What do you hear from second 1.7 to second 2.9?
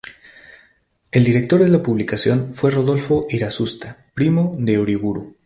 publicación fue